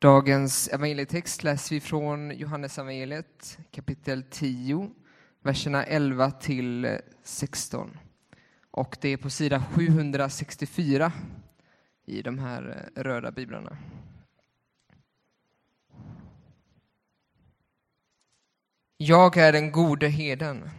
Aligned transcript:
Dagens 0.00 0.68
evangelietext 0.68 1.42
läser 1.42 1.74
vi 1.74 1.80
från 1.80 2.30
Johannes 2.30 2.78
evangeliet 2.78 3.58
kapitel 3.70 4.22
10, 4.30 4.90
verserna 5.42 5.84
11 5.84 6.30
till 6.30 6.98
16. 7.22 7.98
Och 8.70 8.96
det 9.00 9.08
är 9.08 9.16
på 9.16 9.30
sida 9.30 9.64
764 9.72 11.12
i 12.06 12.22
de 12.22 12.38
här 12.38 12.90
eh, 12.96 13.02
röda 13.02 13.30
biblarna. 13.30 13.78
Jag 18.96 19.36
är 19.36 19.52
den 19.52 19.72
gode 19.72 20.08
heden. 20.08 20.70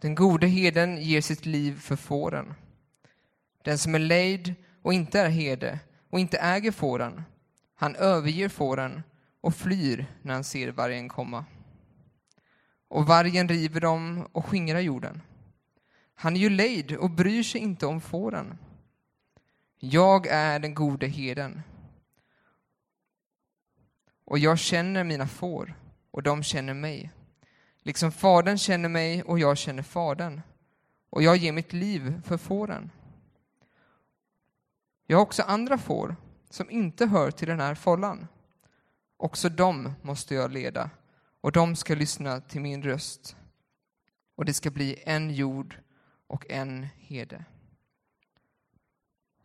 Den 0.00 0.14
gode 0.14 0.46
heden 0.46 0.96
ger 1.02 1.20
sitt 1.20 1.46
liv 1.46 1.80
för 1.80 1.96
fåren. 1.96 2.54
Den 3.62 3.78
som 3.78 3.94
är 3.94 3.98
lejd 3.98 4.54
och 4.82 4.94
inte 4.94 5.20
är 5.20 5.28
herde 5.28 5.78
och 6.10 6.20
inte 6.20 6.38
äger 6.38 6.72
fåren, 6.72 7.22
han 7.84 7.96
överger 7.96 8.48
fåren 8.48 9.02
och 9.40 9.54
flyr 9.54 10.06
när 10.22 10.34
han 10.34 10.44
ser 10.44 10.72
vargen 10.72 11.08
komma. 11.08 11.44
Och 12.88 13.06
vargen 13.06 13.48
river 13.48 13.80
dem 13.80 14.28
och 14.32 14.46
skingrar 14.46 14.80
jorden. 14.80 15.22
Han 16.14 16.36
är 16.36 16.40
ju 16.40 16.50
lejd 16.50 16.96
och 16.96 17.10
bryr 17.10 17.42
sig 17.42 17.60
inte 17.60 17.86
om 17.86 18.00
fåren. 18.00 18.58
Jag 19.78 20.26
är 20.26 20.58
den 20.58 20.74
gode 20.74 21.06
herden 21.06 21.62
Och 24.24 24.38
jag 24.38 24.58
känner 24.58 25.04
mina 25.04 25.26
får, 25.26 25.74
och 26.10 26.22
de 26.22 26.42
känner 26.42 26.74
mig. 26.74 27.10
Liksom 27.78 28.12
Fadern 28.12 28.58
känner 28.58 28.88
mig 28.88 29.22
och 29.22 29.38
jag 29.38 29.58
känner 29.58 29.82
Fadern. 29.82 30.40
Och 31.10 31.22
jag 31.22 31.36
ger 31.36 31.52
mitt 31.52 31.72
liv 31.72 32.22
för 32.24 32.36
fåren. 32.36 32.90
Jag 35.06 35.16
har 35.16 35.22
också 35.22 35.42
andra 35.42 35.78
får 35.78 36.16
som 36.54 36.70
inte 36.70 37.06
hör 37.06 37.30
till 37.30 37.48
den 37.48 37.60
här 37.60 37.74
follan. 37.74 38.26
Också 39.16 39.48
dem 39.48 39.92
måste 40.02 40.34
jag 40.34 40.52
leda, 40.52 40.90
och 41.40 41.52
de 41.52 41.76
ska 41.76 41.94
lyssna 41.94 42.40
till 42.40 42.60
min 42.60 42.82
röst. 42.82 43.36
Och 44.36 44.44
det 44.44 44.54
ska 44.54 44.70
bli 44.70 45.02
en 45.06 45.34
jord 45.34 45.78
och 46.26 46.50
en 46.50 46.86
hede. 46.98 47.44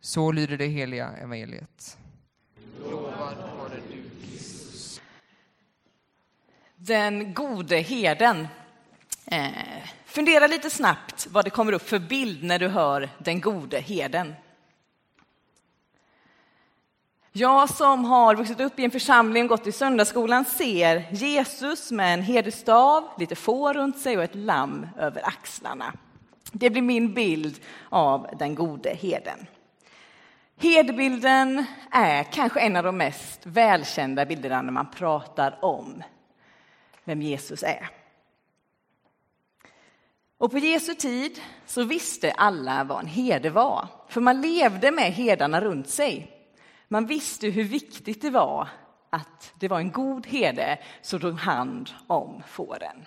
Så 0.02 0.32
lyder 0.32 0.58
det 0.58 0.66
heliga 0.66 1.08
evangeliet. 1.08 1.98
Den 6.76 7.34
gode 7.34 7.78
herden. 7.78 8.48
Eh, 9.26 9.52
fundera 10.06 10.48
lite 10.48 10.70
snabbt 10.70 11.28
vad 11.30 11.46
det 11.46 11.50
kommer 11.50 11.72
upp 11.72 11.88
för 11.90 12.00
bild 12.00 12.44
när 12.44 12.60
du 12.60 12.68
hör 12.68 13.10
den 13.20 13.42
gode 13.42 13.80
herden. 13.80 14.34
Jag 17.32 17.70
som 17.70 18.06
har 18.06 18.36
vuxit 18.36 18.60
upp 18.60 18.80
i 18.80 18.86
en 18.86 18.92
församling 18.92 19.44
och 19.44 19.50
gått 19.50 19.68
i 19.68 19.72
söndagsskolan 19.72 20.46
ser 20.46 21.08
Jesus 21.12 21.92
med 21.92 22.14
en 22.14 22.22
herdestav, 22.22 23.10
lite 23.18 23.36
får 23.36 23.74
runt 23.74 23.98
sig 23.98 24.18
och 24.18 24.24
ett 24.24 24.36
lamm 24.36 24.88
över 24.98 25.28
axlarna. 25.28 25.94
Det 26.52 26.70
blir 26.70 26.82
min 26.82 27.14
bild 27.14 27.60
av 27.90 28.28
den 28.40 28.56
gode 28.56 28.90
herden. 28.90 29.48
Herdebilden 30.58 31.66
är 31.92 32.24
kanske 32.24 32.60
en 32.60 32.76
av 32.76 32.84
de 32.84 32.98
mest 32.98 33.46
välkända 33.46 34.26
bilderna 34.26 34.62
när 34.62 34.72
man 34.72 34.92
pratar 34.92 35.66
om 35.66 36.04
vem 37.04 37.22
Jesus 37.22 37.64
är. 37.64 37.90
Och 40.38 40.52
på 40.52 40.58
Jesu 40.58 40.96
tid 40.96 41.42
så 41.66 41.84
visste 41.84 42.32
alla 42.32 42.84
vad 42.84 43.00
en 43.00 43.08
herde 43.08 43.50
var, 43.50 43.88
för 44.08 44.22
man 44.22 44.42
levde 44.42 44.92
med 44.92 45.14
herdarna 45.14 45.62
runt 45.62 45.90
sig. 45.90 46.39
Man 46.92 47.06
visste 47.06 47.48
hur 47.48 47.64
viktigt 47.64 48.22
det 48.22 48.30
var 48.30 48.68
att 49.10 49.54
det 49.60 49.68
var 49.68 49.80
en 49.80 49.92
god 49.92 50.28
herde 50.28 50.80
som 51.02 51.20
tog 51.20 51.40
hand 51.40 51.90
om 52.08 52.44
fåren. 52.48 53.06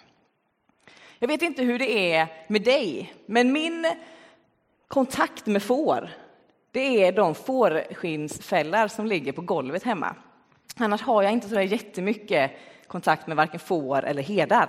Jag 1.18 1.28
vet 1.28 1.42
inte 1.42 1.62
hur 1.62 1.78
det 1.78 2.12
är 2.12 2.26
med 2.46 2.62
dig, 2.62 3.14
men 3.26 3.52
min 3.52 3.86
kontakt 4.88 5.46
med 5.46 5.62
får, 5.62 6.10
det 6.70 7.04
är 7.04 7.12
de 7.12 7.34
fårskinnsfällar 7.34 8.88
som 8.88 9.06
ligger 9.06 9.32
på 9.32 9.42
golvet 9.42 9.82
hemma. 9.82 10.16
Annars 10.76 11.02
har 11.02 11.22
jag 11.22 11.32
inte 11.32 11.48
så 11.48 11.60
jättemycket 11.60 12.50
kontakt 12.86 13.26
med 13.26 13.36
varken 13.36 13.60
får 13.60 14.04
eller 14.04 14.22
herdar. 14.22 14.68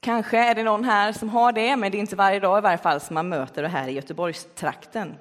Kanske 0.00 0.38
är 0.38 0.54
det 0.54 0.62
någon 0.62 0.84
här 0.84 1.12
som 1.12 1.28
har 1.28 1.52
det, 1.52 1.76
men 1.76 1.92
det 1.92 1.98
är 1.98 2.00
inte 2.00 2.16
varje 2.16 2.40
dag 2.40 2.58
i 2.58 2.60
varje 2.60 2.78
fall 2.78 3.00
som 3.00 3.14
man 3.14 3.28
möter 3.28 3.62
det 3.62 3.68
här 3.68 3.88
i 3.88 3.92
Göteborgstrakten. 3.92 5.14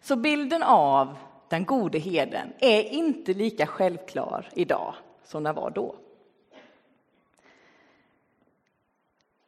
Så 0.00 0.16
bilden 0.16 0.62
av 0.62 1.16
den 1.48 1.64
gode 1.64 1.98
herden 1.98 2.52
är 2.58 2.82
inte 2.82 3.34
lika 3.34 3.66
självklar 3.66 4.48
idag 4.54 4.94
som 5.24 5.42
den 5.42 5.54
var 5.54 5.70
då. 5.70 5.94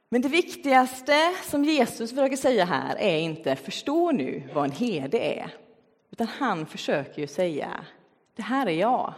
Men 0.08 0.22
det 0.22 0.28
viktigaste 0.28 1.34
som 1.42 1.64
Jesus 1.64 2.10
försöker 2.10 2.36
säga 2.36 2.64
här 2.64 2.96
är 2.96 3.18
inte 3.18 3.56
förstå 3.56 4.10
nu 4.10 4.42
vad 4.54 4.64
en 4.64 4.72
herde 4.72 5.18
är, 5.18 5.54
utan 6.10 6.26
han 6.26 6.66
försöker 6.66 7.20
ju 7.20 7.26
säga 7.26 7.84
det 8.36 8.42
här 8.42 8.66
är 8.66 8.70
jag. 8.70 9.14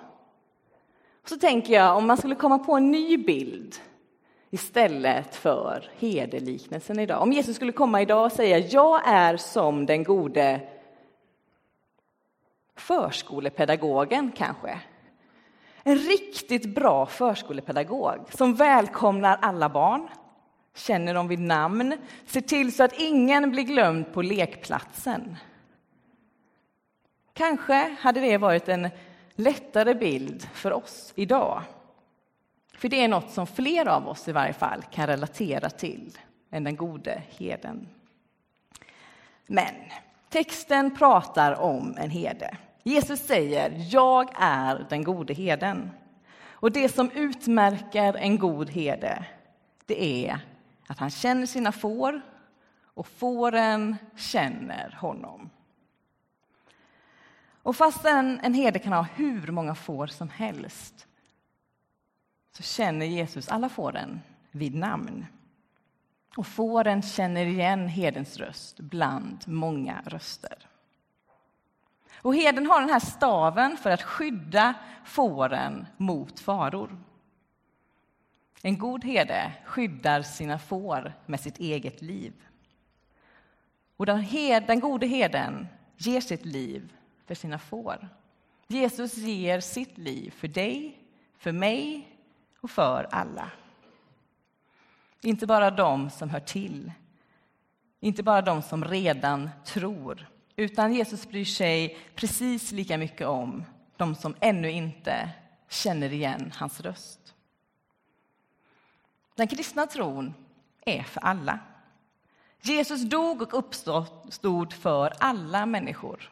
Och 1.22 1.28
så 1.28 1.36
tänker 1.36 1.74
jag 1.74 1.96
om 1.96 2.06
man 2.06 2.16
skulle 2.16 2.34
komma 2.34 2.58
på 2.58 2.72
en 2.74 2.90
ny 2.90 3.16
bild 3.16 3.74
istället 4.50 5.34
för 5.34 5.90
herdeliknelsen 5.98 6.98
idag. 6.98 7.22
Om 7.22 7.32
Jesus 7.32 7.56
skulle 7.56 7.72
komma 7.72 8.02
idag 8.02 8.24
och 8.24 8.32
säga 8.32 8.58
jag 8.58 9.08
är 9.08 9.36
som 9.36 9.86
den 9.86 10.04
gode 10.04 10.60
förskolepedagogen 12.76 14.32
kanske. 14.36 14.80
En 15.82 15.98
riktigt 15.98 16.74
bra 16.74 17.06
förskolepedagog 17.06 18.32
som 18.32 18.54
välkomnar 18.54 19.38
alla 19.42 19.68
barn, 19.68 20.08
känner 20.74 21.14
dem 21.14 21.28
vid 21.28 21.38
namn, 21.38 21.96
ser 22.26 22.40
till 22.40 22.74
så 22.74 22.84
att 22.84 23.00
ingen 23.00 23.50
blir 23.50 23.62
glömd 23.62 24.12
på 24.12 24.22
lekplatsen. 24.22 25.36
Kanske 27.32 27.96
hade 28.00 28.20
det 28.20 28.38
varit 28.38 28.68
en 28.68 28.90
lättare 29.34 29.94
bild 29.94 30.48
för 30.52 30.72
oss 30.72 31.12
idag. 31.16 31.62
För 32.74 32.88
det 32.88 33.04
är 33.04 33.08
något 33.08 33.30
som 33.30 33.46
fler 33.46 33.88
av 33.88 34.08
oss 34.08 34.28
i 34.28 34.32
varje 34.32 34.52
fall 34.52 34.82
kan 34.90 35.06
relatera 35.06 35.70
till 35.70 36.18
än 36.50 36.64
den 36.64 36.76
gode 36.76 37.22
heden. 37.28 37.88
Men 39.46 39.74
texten 40.34 40.90
pratar 40.90 41.60
om 41.60 41.96
en 41.98 42.10
herde. 42.10 42.56
Jesus 42.82 43.20
säger, 43.20 43.86
jag 43.90 44.30
är 44.34 44.86
den 44.90 45.04
gode 45.04 45.34
heden. 45.34 45.90
Och 46.46 46.72
det 46.72 46.88
som 46.88 47.10
utmärker 47.10 48.14
en 48.14 48.38
god 48.38 48.70
herde, 48.70 49.26
det 49.86 50.26
är 50.26 50.38
att 50.86 50.98
han 50.98 51.10
känner 51.10 51.46
sina 51.46 51.72
får 51.72 52.20
och 52.94 53.06
fåren 53.06 53.96
känner 54.16 54.96
honom. 55.00 55.50
Och 57.62 57.76
fastän 57.76 58.40
en 58.42 58.54
herde 58.54 58.78
kan 58.78 58.92
ha 58.92 59.06
hur 59.14 59.46
många 59.52 59.74
får 59.74 60.06
som 60.06 60.28
helst 60.28 61.06
så 62.52 62.62
känner 62.62 63.06
Jesus 63.06 63.48
alla 63.48 63.68
fåren 63.68 64.20
vid 64.50 64.74
namn. 64.74 65.26
Och 66.36 66.46
fåren 66.46 67.02
känner 67.02 67.46
igen 67.46 67.88
herdens 67.88 68.36
röst 68.36 68.80
bland 68.80 69.48
många 69.48 70.02
röster. 70.06 70.68
Och 72.22 72.34
herden 72.34 72.66
har 72.66 72.80
den 72.80 72.90
här 72.90 73.00
staven 73.00 73.76
för 73.76 73.90
att 73.90 74.02
skydda 74.02 74.74
fåren 75.04 75.86
mot 75.96 76.40
faror. 76.40 76.98
En 78.62 78.78
god 78.78 79.04
herde 79.04 79.52
skyddar 79.64 80.22
sina 80.22 80.58
får 80.58 81.12
med 81.26 81.40
sitt 81.40 81.58
eget 81.58 82.02
liv. 82.02 82.32
Och 83.96 84.06
den, 84.06 84.20
hed, 84.20 84.64
den 84.66 84.80
gode 84.80 85.06
herden 85.06 85.66
ger 85.96 86.20
sitt 86.20 86.44
liv 86.44 86.92
för 87.26 87.34
sina 87.34 87.58
får. 87.58 88.08
Jesus 88.66 89.16
ger 89.16 89.60
sitt 89.60 89.98
liv 89.98 90.30
för 90.30 90.48
dig, 90.48 90.98
för 91.38 91.52
mig 91.52 92.08
och 92.60 92.70
för 92.70 93.08
alla. 93.10 93.50
Inte 95.24 95.46
bara 95.46 95.70
de 95.70 96.10
som 96.10 96.30
hör 96.30 96.40
till, 96.40 96.92
inte 98.00 98.22
bara 98.22 98.42
de 98.42 98.62
som 98.62 98.84
redan 98.84 99.50
tror 99.64 100.28
utan 100.56 100.94
Jesus 100.94 101.28
bryr 101.28 101.44
sig 101.44 101.98
precis 102.14 102.72
lika 102.72 102.98
mycket 102.98 103.26
om 103.26 103.64
de 103.96 104.14
som 104.14 104.34
ännu 104.40 104.70
inte 104.70 105.30
känner 105.68 106.12
igen 106.12 106.52
hans 106.56 106.80
röst. 106.80 107.34
Den 109.34 109.48
kristna 109.48 109.86
tron 109.86 110.34
är 110.86 111.02
för 111.02 111.20
alla. 111.20 111.58
Jesus 112.60 113.02
dog 113.02 113.42
och 113.42 113.58
uppstod 113.58 114.72
för 114.72 115.12
alla 115.18 115.66
människor, 115.66 116.30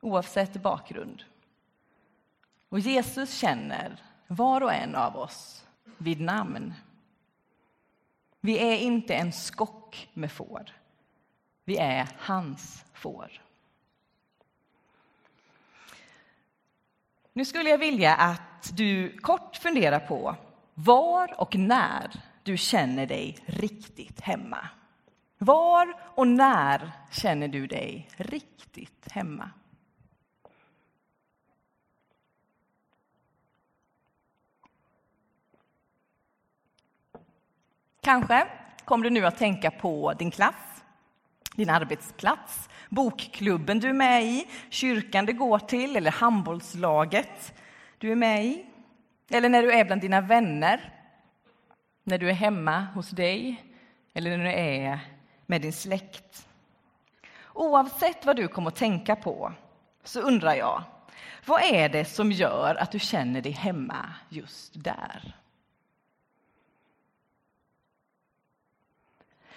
oavsett 0.00 0.62
bakgrund. 0.62 1.24
Och 2.68 2.78
Jesus 2.78 3.34
känner 3.34 4.02
var 4.26 4.60
och 4.60 4.72
en 4.72 4.94
av 4.94 5.16
oss 5.16 5.64
vid 5.98 6.20
namn. 6.20 6.74
Vi 8.44 8.58
är 8.58 8.76
inte 8.76 9.14
en 9.14 9.32
skock 9.32 10.08
med 10.14 10.32
får. 10.32 10.72
Vi 11.64 11.76
är 11.78 12.08
hans 12.18 12.84
får. 12.92 13.42
Nu 17.32 17.44
skulle 17.44 17.70
jag 17.70 17.78
vilja 17.78 18.14
att 18.14 18.76
du 18.76 19.18
kort 19.18 19.56
funderar 19.56 20.00
på 20.00 20.36
var 20.74 21.40
och 21.40 21.54
när 21.54 22.10
du 22.42 22.56
känner 22.56 23.06
dig 23.06 23.38
riktigt 23.46 24.20
hemma. 24.20 24.68
Var 25.38 25.94
och 26.14 26.28
när 26.28 26.92
känner 27.10 27.48
du 27.48 27.66
dig 27.66 28.08
riktigt 28.16 29.12
hemma? 29.12 29.50
Kanske 38.04 38.46
kommer 38.84 39.04
du 39.04 39.10
nu 39.10 39.26
att 39.26 39.38
tänka 39.38 39.70
på 39.70 40.12
din 40.12 40.30
klass, 40.30 40.84
din 41.54 41.70
arbetsplats, 41.70 42.68
bokklubben 42.88 43.80
du 43.80 43.88
är 43.88 43.92
med 43.92 44.24
i, 44.24 44.46
kyrkan 44.70 45.26
du 45.26 45.32
går 45.32 45.58
till 45.58 45.96
eller 45.96 46.10
handbollslaget 46.10 47.54
du 47.98 48.12
är 48.12 48.16
med 48.16 48.44
i. 48.44 48.66
Eller 49.30 49.48
när 49.48 49.62
du 49.62 49.72
är 49.72 49.84
bland 49.84 50.00
dina 50.00 50.20
vänner, 50.20 50.92
när 52.04 52.18
du 52.18 52.28
är 52.28 52.34
hemma 52.34 52.86
hos 52.94 53.10
dig 53.10 53.64
eller 54.14 54.36
när 54.36 54.44
du 54.44 54.52
är 54.52 55.00
med 55.46 55.62
din 55.62 55.72
släkt. 55.72 56.48
Oavsett 57.52 58.26
vad 58.26 58.36
du 58.36 58.48
kommer 58.48 58.68
att 58.68 58.76
tänka 58.76 59.16
på 59.16 59.52
så 60.04 60.20
undrar 60.20 60.54
jag, 60.54 60.82
vad 61.46 61.62
är 61.62 61.88
det 61.88 62.04
som 62.04 62.32
gör 62.32 62.74
att 62.74 62.92
du 62.92 62.98
känner 62.98 63.40
dig 63.42 63.52
hemma 63.52 64.14
just 64.28 64.84
där? 64.84 65.34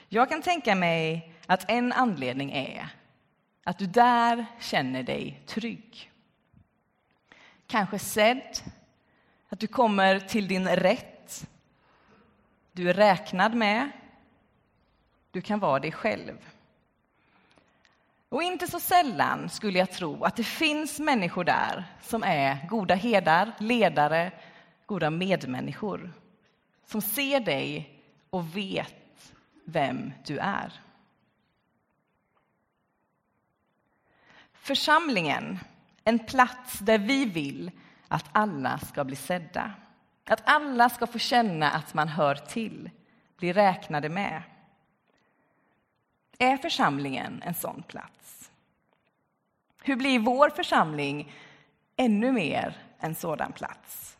Jag 0.09 0.29
kan 0.29 0.41
tänka 0.41 0.75
mig 0.75 1.33
att 1.45 1.69
en 1.69 1.93
anledning 1.93 2.51
är 2.51 2.89
att 3.63 3.77
du 3.77 3.85
där 3.85 4.45
känner 4.59 5.03
dig 5.03 5.41
trygg. 5.45 6.11
Kanske 7.67 7.99
sedd, 7.99 8.57
att 9.49 9.59
du 9.59 9.67
kommer 9.67 10.19
till 10.19 10.47
din 10.47 10.67
rätt. 10.67 11.49
Du 12.71 12.89
är 12.89 12.93
räknad 12.93 13.55
med. 13.55 13.91
Du 15.31 15.41
kan 15.41 15.59
vara 15.59 15.79
dig 15.79 15.91
själv. 15.91 16.37
Och 18.29 18.43
inte 18.43 18.67
så 18.67 18.79
sällan 18.79 19.49
skulle 19.49 19.79
jag 19.79 19.91
tro 19.91 20.23
att 20.23 20.35
det 20.35 20.43
finns 20.43 20.99
människor 20.99 21.43
där 21.43 21.83
som 22.01 22.23
är 22.23 22.67
goda 22.67 22.95
herdar, 22.95 23.51
ledare, 23.59 24.31
goda 24.85 25.09
medmänniskor. 25.09 26.13
Som 26.85 27.01
ser 27.01 27.39
dig 27.39 27.99
och 28.29 28.57
vet 28.57 29.06
vem 29.69 30.13
du 30.25 30.37
är. 30.37 30.81
Församlingen, 34.53 35.59
en 36.03 36.19
plats 36.19 36.79
där 36.79 36.97
vi 36.97 37.25
vill 37.25 37.71
att 38.07 38.25
alla 38.31 38.77
ska 38.77 39.03
bli 39.03 39.15
sedda. 39.15 39.73
Att 40.25 40.41
alla 40.45 40.89
ska 40.89 41.07
få 41.07 41.19
känna 41.19 41.71
att 41.71 41.93
man 41.93 42.07
hör 42.07 42.35
till, 42.35 42.89
bli 43.37 43.53
räknade 43.53 44.09
med. 44.09 44.43
Är 46.37 46.57
församlingen 46.57 47.41
en 47.45 47.53
sån 47.53 47.83
plats? 47.83 48.51
Hur 49.83 49.95
blir 49.95 50.19
vår 50.19 50.49
församling 50.49 51.33
ännu 51.95 52.31
mer 52.31 52.77
en 52.99 53.15
sådan 53.15 53.51
plats? 53.51 54.17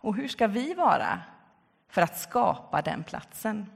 Och 0.00 0.16
hur 0.16 0.28
ska 0.28 0.46
vi 0.46 0.74
vara 0.74 1.20
för 1.92 2.02
att 2.02 2.18
skapa 2.18 2.82
den 2.82 3.04
platsen? 3.04 3.66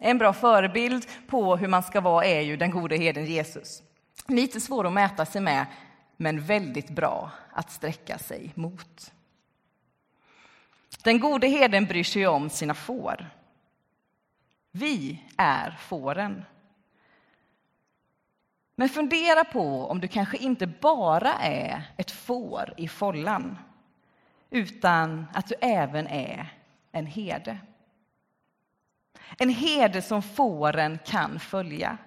En 0.00 0.18
bra 0.18 0.32
förebild 0.32 1.06
på 1.26 1.56
hur 1.56 1.68
man 1.68 1.82
ska 1.82 2.00
vara 2.00 2.24
är 2.24 2.40
ju 2.40 2.56
den 2.56 2.70
gode 2.70 2.96
herden 2.96 3.26
Jesus. 3.26 3.82
Lite 4.26 4.60
svår 4.60 4.86
att 4.86 4.92
mäta 4.92 5.26
sig 5.26 5.40
med, 5.40 5.66
men 6.16 6.40
väldigt 6.40 6.90
bra 6.90 7.30
att 7.52 7.70
sträcka 7.70 8.18
sig 8.18 8.52
mot. 8.54 9.12
Den 11.02 11.20
gode 11.20 11.48
herden 11.48 11.84
bryr 11.84 12.04
sig 12.04 12.26
om 12.26 12.50
sina 12.50 12.74
får. 12.74 13.30
Vi 14.70 15.24
är 15.36 15.70
fåren. 15.70 16.44
Men 18.74 18.88
fundera 18.88 19.44
på 19.44 19.86
om 19.86 20.00
du 20.00 20.08
kanske 20.08 20.36
inte 20.36 20.66
bara 20.66 21.32
är 21.34 21.82
ett 21.96 22.10
får 22.10 22.74
i 22.76 22.88
follan 22.88 23.58
utan 24.50 25.26
att 25.34 25.46
du 25.46 25.54
även 25.60 26.06
är 26.06 26.54
en 26.92 27.06
herde. 27.06 27.58
En 29.38 29.48
herde 29.48 30.02
som 30.02 30.22
fåren 30.22 30.98
kan 31.04 31.40
följa, 31.40 31.98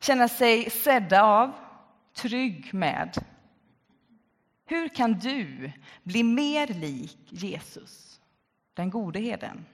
känna 0.00 0.28
sig 0.28 0.70
sedda 0.70 1.22
av, 1.22 1.52
trygg 2.14 2.74
med. 2.74 3.24
Hur 4.66 4.88
kan 4.88 5.12
du 5.12 5.72
bli 6.02 6.22
mer 6.22 6.66
lik 6.66 7.18
Jesus, 7.28 8.20
den 8.74 8.90
gode 8.90 9.20
herden? 9.20 9.66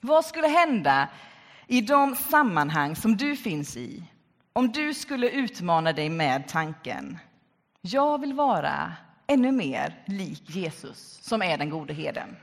Vad 0.00 0.24
skulle 0.24 0.48
hända 0.48 1.08
i 1.66 1.80
de 1.80 2.16
sammanhang 2.16 2.96
som 2.96 3.16
du 3.16 3.36
finns 3.36 3.76
i 3.76 4.04
om 4.52 4.72
du 4.72 4.94
skulle 4.94 5.30
utmana 5.30 5.92
dig 5.92 6.08
med 6.08 6.48
tanken 6.48 7.18
jag 7.86 8.20
vill 8.20 8.32
vara 8.32 8.92
ännu 9.26 9.52
mer 9.52 10.02
lik 10.06 10.50
Jesus, 10.50 11.18
som 11.22 11.42
är 11.42 11.58
den 11.58 11.70
gode 11.70 11.94
herden. 11.94 12.36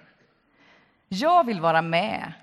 Jag 1.08 1.46
vill 1.46 1.62
vara 1.62 1.82
med 1.82 2.34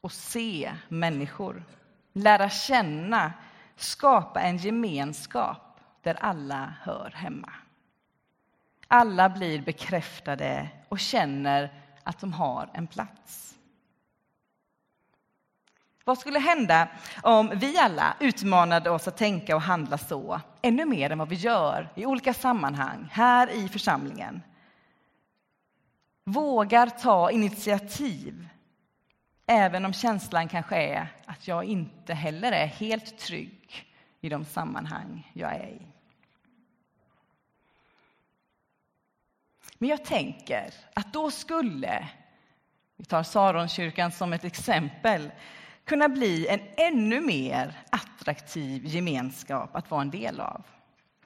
och 0.00 0.12
se 0.12 0.72
människor, 0.88 1.64
lära 2.12 2.50
känna, 2.50 3.32
skapa 3.76 4.40
en 4.40 4.56
gemenskap 4.56 5.80
där 6.02 6.14
alla 6.14 6.74
hör 6.80 7.10
hemma. 7.10 7.52
Alla 8.88 9.28
blir 9.28 9.62
bekräftade 9.62 10.68
och 10.88 10.98
känner 10.98 11.72
att 12.02 12.20
de 12.20 12.32
har 12.32 12.70
en 12.74 12.86
plats. 12.86 13.54
Vad 16.04 16.18
skulle 16.18 16.38
hända 16.38 16.88
om 17.22 17.52
vi 17.54 17.78
alla 17.78 18.16
utmanade 18.20 18.90
oss 18.90 19.08
att 19.08 19.16
tänka 19.16 19.56
och 19.56 19.62
handla 19.62 19.98
så 19.98 20.40
ännu 20.62 20.84
mer 20.84 21.10
än 21.10 21.18
vad 21.18 21.28
vi 21.28 21.36
gör 21.36 21.88
i 21.94 22.06
olika 22.06 22.34
sammanhang 22.34 23.08
här 23.12 23.50
i 23.50 23.68
församlingen? 23.68 24.42
Vågar 26.24 26.86
ta 26.86 27.30
initiativ 27.30 28.48
även 29.46 29.84
om 29.84 29.92
känslan 29.92 30.48
kanske 30.48 30.76
är 30.76 31.08
att 31.26 31.48
jag 31.48 31.64
inte 31.64 32.14
heller 32.14 32.52
är 32.52 32.66
helt 32.66 33.18
trygg 33.18 33.86
i 34.20 34.28
de 34.28 34.44
sammanhang 34.44 35.30
jag 35.32 35.54
är 35.54 35.68
i. 35.68 35.82
Men 39.78 39.88
jag 39.88 40.04
tänker 40.04 40.74
att 40.94 41.12
då 41.12 41.30
skulle, 41.30 42.08
vi 42.96 43.04
tar 43.04 43.22
Saronkyrkan 43.22 44.12
som 44.12 44.32
ett 44.32 44.44
exempel, 44.44 45.30
kunna 45.84 46.08
bli 46.08 46.46
en 46.48 46.60
ännu 46.76 47.20
mer 47.20 47.82
attraktiv 47.90 48.86
gemenskap 48.86 49.76
att 49.76 49.90
vara 49.90 50.02
en 50.02 50.10
del 50.10 50.40
av. 50.40 50.62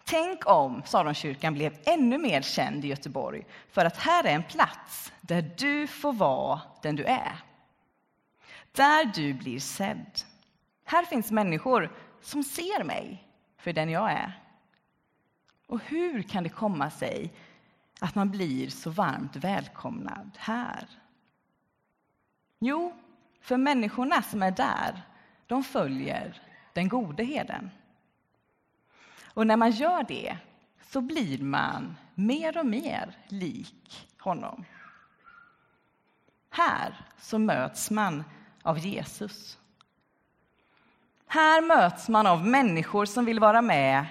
Tänk 0.04 0.46
om 0.46 0.82
Saronkyrkan 0.86 1.54
blev 1.54 1.76
ännu 1.84 2.18
mer 2.18 2.42
känd 2.42 2.84
i 2.84 2.88
Göteborg 2.88 3.46
för 3.70 3.84
att 3.84 3.96
här 3.96 4.24
är 4.24 4.34
en 4.34 4.42
plats 4.42 5.12
där 5.20 5.50
du 5.58 5.86
får 5.86 6.12
vara 6.12 6.60
den 6.82 6.96
du 6.96 7.04
är. 7.04 7.38
Där 8.72 9.04
du 9.14 9.34
blir 9.34 9.60
sedd. 9.60 10.20
Här 10.84 11.04
finns 11.04 11.30
människor 11.30 11.92
som 12.20 12.42
ser 12.44 12.84
mig 12.84 13.24
för 13.58 13.72
den 13.72 13.90
jag 13.90 14.12
är. 14.12 14.42
Och 15.66 15.80
hur 15.84 16.22
kan 16.22 16.42
det 16.42 16.48
komma 16.48 16.90
sig 16.90 17.32
att 18.00 18.14
man 18.14 18.30
blir 18.30 18.70
så 18.70 18.90
varmt 18.90 19.36
välkomnad 19.36 20.30
här? 20.38 20.88
Jo, 22.58 22.92
för 23.40 23.56
människorna 23.56 24.22
som 24.22 24.42
är 24.42 24.50
där, 24.50 25.02
de 25.46 25.64
följer 25.64 26.42
den 26.72 26.88
gode 26.88 27.24
herden. 27.24 27.70
Och 29.34 29.46
när 29.46 29.56
man 29.56 29.70
gör 29.70 30.02
det 30.02 30.36
så 30.82 31.00
blir 31.00 31.42
man 31.42 31.96
mer 32.14 32.58
och 32.58 32.66
mer 32.66 33.16
lik 33.28 34.08
honom. 34.18 34.64
Här 36.50 37.06
så 37.18 37.38
möts 37.38 37.90
man 37.90 38.24
av 38.62 38.78
Jesus. 38.78 39.58
Här 41.26 41.62
möts 41.62 42.08
man 42.08 42.26
av 42.26 42.46
människor 42.46 43.06
som 43.06 43.24
vill 43.24 43.40
vara 43.40 43.62
med 43.62 44.06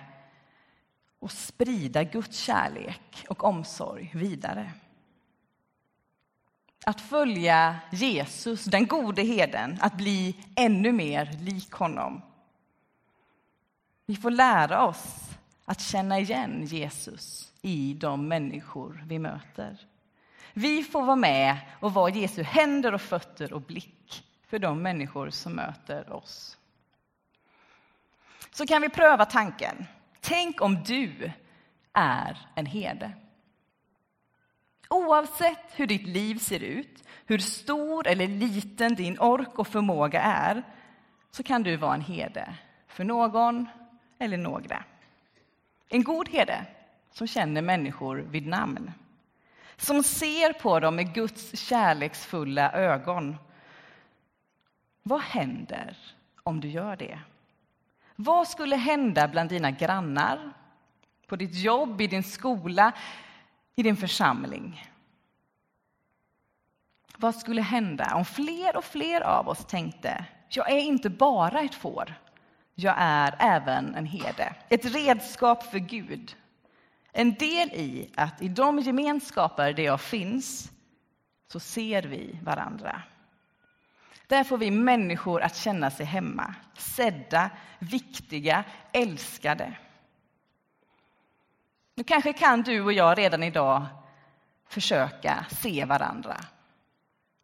och 1.19 1.31
sprida 1.31 2.03
Guds 2.03 2.38
kärlek 2.38 3.25
och 3.29 3.43
omsorg 3.43 4.12
vidare. 4.13 4.72
Att 6.88 7.01
följa 7.01 7.79
Jesus, 7.91 8.65
den 8.65 8.88
gode 8.88 9.22
heden, 9.22 9.77
att 9.82 9.98
bli 9.98 10.36
ännu 10.56 10.91
mer 10.91 11.38
lik 11.41 11.72
honom. 11.72 12.22
Vi 14.06 14.15
får 14.15 14.32
lära 14.32 14.86
oss 14.86 15.29
att 15.65 15.82
känna 15.82 16.20
igen 16.20 16.65
Jesus 16.65 17.53
i 17.62 17.94
de 17.94 18.27
människor 18.27 19.03
vi 19.08 19.20
möter. 19.20 19.77
Vi 20.53 20.84
får 20.84 21.03
vara 21.03 21.15
med 21.15 21.58
och 21.79 21.94
vara 21.94 22.10
Jesu 22.10 22.44
händer 22.44 22.94
och 22.94 23.01
fötter 23.01 23.53
och 23.53 23.62
blick 23.62 24.24
för 24.48 24.60
de 24.60 24.82
människor 24.82 25.29
som 25.29 25.53
möter 25.53 26.13
oss. 26.13 26.58
så 28.51 28.67
kan 28.67 28.82
vi 28.82 28.89
pröva 28.89 29.25
tanken. 29.25 29.86
Tänk 30.20 30.62
om 30.62 30.84
du 30.84 31.32
är 31.94 32.38
en 32.56 32.65
herde. 32.65 33.12
Oavsett 34.89 35.72
hur 35.75 35.88
ditt 35.88 36.08
liv 36.08 36.36
ser 36.36 36.63
ut, 36.63 37.03
hur 37.25 37.38
stor 37.38 38.08
eller 38.08 38.27
liten 38.27 38.96
din 38.96 39.20
ork 39.20 39.60
och 39.60 39.67
förmåga 39.67 40.22
är, 40.22 40.63
så 41.32 41.44
kan 41.44 41.63
du 41.63 41.75
vara 41.75 41.94
en 41.94 42.01
herde 42.01 42.56
för 42.88 43.03
någon 43.03 43.67
eller 44.20 44.38
några. 44.38 44.84
En 45.89 46.03
god 46.03 46.29
herde 46.29 46.65
som 47.12 47.27
känner 47.27 47.62
människor 47.62 48.15
vid 48.15 48.48
namn. 48.48 48.91
Som 49.77 50.03
ser 50.03 50.53
på 50.53 50.79
dem 50.79 50.96
med 50.96 51.13
Guds 51.13 51.60
kärleksfulla 51.60 52.72
ögon. 52.72 53.38
Vad 55.03 55.22
händer 55.22 55.98
om 56.44 56.60
du 56.60 56.67
gör 56.67 56.96
det? 56.96 57.20
Vad 58.15 58.48
skulle 58.48 58.75
hända 58.75 59.27
bland 59.27 59.50
dina 59.50 59.72
grannar, 59.72 60.53
på 61.27 61.36
ditt 61.36 61.56
jobb, 61.56 62.01
i 62.01 62.08
din 62.08 62.24
skola, 62.24 62.94
i 63.79 63.84
din 63.84 63.98
församling? 63.98 64.86
Vad 67.17 67.36
skulle 67.36 67.62
hända 67.62 68.15
om 68.15 68.25
fler 68.25 68.77
och 68.77 68.86
fler 68.86 69.22
av 69.22 69.48
oss 69.48 69.65
tänkte 69.65 70.25
jag 70.50 70.72
är 70.72 70.79
inte 70.79 71.10
bara 71.10 71.62
ett 71.62 71.75
får, 71.75 72.13
jag 72.75 72.96
är 72.98 73.36
även 73.39 73.96
en 73.96 74.05
herde. 74.05 74.55
Ett 74.69 74.86
redskap 74.86 75.63
för 75.63 75.79
Gud. 75.79 76.36
En 77.12 77.34
del 77.34 77.69
i 77.69 78.12
att 78.15 78.41
i 78.41 78.48
de 78.48 78.79
gemenskaper 78.79 79.74
där 79.74 79.84
jag 79.84 80.01
finns 80.01 80.72
så 81.51 81.60
ser 81.60 82.03
vi 82.03 82.39
varandra. 82.43 83.01
Där 84.27 84.43
får 84.43 84.57
vi 84.57 84.72
människor 84.72 85.41
att 85.41 85.55
känna 85.55 85.91
sig 85.91 86.05
hemma, 86.05 86.55
sedda, 86.77 87.50
viktiga, 87.79 88.63
älskade. 88.91 89.74
Nu 91.98 92.04
kanske 92.04 92.34
kan 92.34 92.62
du 92.62 92.82
och 92.82 92.94
jag 92.94 93.18
redan 93.18 93.44
idag 93.44 93.86
försöka 94.68 95.46
se 95.50 95.86
varandra. 95.86 96.38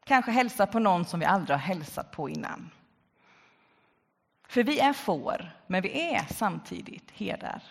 Kanske 0.06 0.32
hälsa 0.32 0.68
på 0.68 0.80
någon 0.80 1.06
som 1.06 1.20
vi 1.20 1.26
aldrig 1.26 1.58
har 1.58 1.64
hälsat 1.64 2.12
på 2.12 2.30
innan. 2.30 2.70
För 4.48 4.64
vi 4.64 4.80
är 4.80 4.94
får, 4.94 5.52
men 5.68 5.82
vi 5.82 6.14
är 6.14 6.26
samtidigt 6.34 7.12
herdar. 7.12 7.64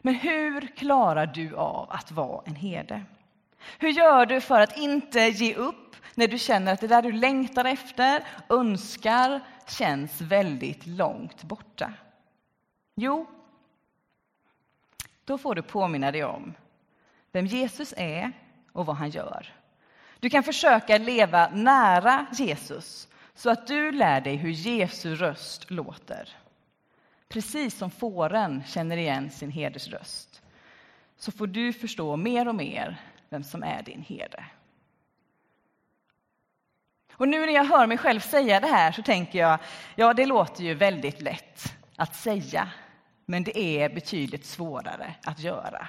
Men 0.00 0.14
hur 0.14 0.66
klarar 0.66 1.26
du 1.26 1.56
av 1.56 1.90
att 1.90 2.10
vara 2.10 2.42
en 2.46 2.56
herde? 2.56 3.02
Hur 3.78 3.88
gör 3.88 4.26
du 4.26 4.40
för 4.40 4.60
att 4.60 4.78
inte 4.78 5.20
ge 5.20 5.54
upp 5.54 5.96
när 6.14 6.28
du 6.28 6.38
känner 6.38 6.72
att 6.72 6.80
det 6.80 6.86
där 6.86 7.02
du 7.02 7.12
längtar 7.12 7.64
efter, 7.64 8.24
önskar, 8.48 9.40
känns 9.66 10.20
väldigt 10.20 10.86
långt 10.86 11.42
borta? 11.42 11.92
Jo, 12.94 13.26
då 15.30 15.38
får 15.38 15.54
du 15.54 15.62
påminna 15.62 16.12
dig 16.12 16.24
om 16.24 16.54
vem 17.32 17.46
Jesus 17.46 17.94
är 17.96 18.32
och 18.72 18.86
vad 18.86 18.96
han 18.96 19.10
gör. 19.10 19.54
Du 20.20 20.30
kan 20.30 20.42
försöka 20.42 20.98
leva 20.98 21.48
nära 21.48 22.26
Jesus 22.32 23.08
så 23.34 23.50
att 23.50 23.66
du 23.66 23.92
lär 23.92 24.20
dig 24.20 24.36
hur 24.36 24.50
Jesu 24.50 25.14
röst 25.14 25.70
låter. 25.70 26.28
Precis 27.28 27.78
som 27.78 27.90
fåren 27.90 28.62
känner 28.66 28.96
igen 28.96 29.30
sin 29.30 29.50
herders 29.50 29.88
röst 29.88 30.42
så 31.16 31.32
får 31.32 31.46
du 31.46 31.72
förstå 31.72 32.16
mer 32.16 32.48
och 32.48 32.54
mer 32.54 32.96
vem 33.28 33.44
som 33.44 33.62
är 33.62 33.82
din 33.82 34.02
herde. 34.02 34.44
Och 37.12 37.28
nu 37.28 37.46
när 37.46 37.52
jag 37.52 37.64
hör 37.64 37.86
mig 37.86 37.98
själv 37.98 38.20
säga 38.20 38.60
det 38.60 38.66
här 38.66 38.92
så 38.92 39.02
tänker 39.02 39.38
jag, 39.38 39.58
ja 39.94 40.14
det 40.14 40.26
låter 40.26 40.64
ju 40.64 40.74
väldigt 40.74 41.20
lätt 41.20 41.76
att 41.96 42.14
säga, 42.14 42.68
men 43.30 43.44
det 43.44 43.58
är 43.58 43.88
betydligt 43.88 44.44
svårare 44.44 45.14
att 45.24 45.40
göra. 45.40 45.88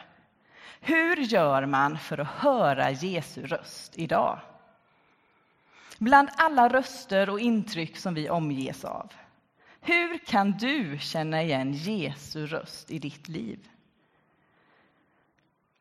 Hur 0.79 1.15
gör 1.15 1.65
man 1.65 1.97
för 1.97 2.17
att 2.17 2.27
höra 2.27 2.91
Jesu 2.91 3.45
röst 3.45 3.97
idag? 3.97 4.39
Bland 5.97 6.29
alla 6.37 6.69
röster 6.69 7.29
och 7.29 7.39
intryck 7.39 7.97
som 7.97 8.13
vi 8.13 8.29
omges 8.29 8.85
av. 8.85 9.13
Hur 9.81 10.17
kan 10.17 10.51
du 10.51 10.97
känna 10.99 11.43
igen 11.43 11.73
Jesu 11.73 12.45
röst 12.45 12.91
i 12.91 12.99
ditt 12.99 13.27
liv? 13.27 13.69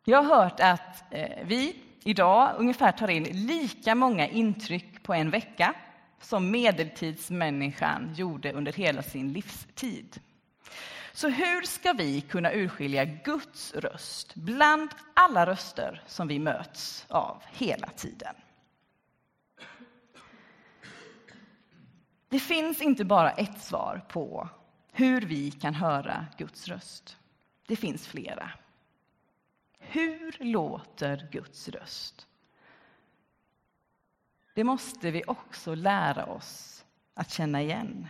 Jag 0.04 0.22
har 0.22 0.36
hört 0.36 0.60
att 0.60 1.04
eh, 1.10 1.44
vi 1.44 1.76
idag 2.04 2.54
ungefär 2.58 2.92
tar 2.92 3.08
in 3.08 3.24
lika 3.24 3.94
många 3.94 4.28
intryck 4.28 5.02
på 5.02 5.14
en 5.14 5.30
vecka 5.30 5.74
som 6.20 6.50
medeltidsmänniskan 6.50 8.14
gjorde 8.14 8.52
under 8.52 8.72
hela 8.72 9.02
sin 9.02 9.32
livstid. 9.32 10.20
Så 11.12 11.28
hur 11.28 11.62
ska 11.62 11.92
vi 11.92 12.20
kunna 12.20 12.52
urskilja 12.52 13.04
Guds 13.04 13.74
röst 13.74 14.34
bland 14.34 14.90
alla 15.14 15.46
röster 15.46 16.02
som 16.06 16.28
vi 16.28 16.38
möts 16.38 17.06
av 17.08 17.42
hela 17.52 17.88
tiden? 17.88 18.34
Det 22.28 22.40
finns 22.40 22.82
inte 22.82 23.04
bara 23.04 23.30
ett 23.30 23.60
svar 23.60 24.02
på 24.08 24.48
hur 24.92 25.20
vi 25.20 25.50
kan 25.50 25.74
höra 25.74 26.26
Guds 26.38 26.68
röst. 26.68 27.16
Det 27.66 27.76
finns 27.76 28.06
flera. 28.06 28.50
Hur 29.78 30.36
låter 30.38 31.28
Guds 31.32 31.68
röst? 31.68 32.26
Det 34.54 34.64
måste 34.64 35.10
vi 35.10 35.22
också 35.26 35.74
lära 35.74 36.26
oss 36.26 36.84
att 37.14 37.30
känna 37.30 37.62
igen. 37.62 38.08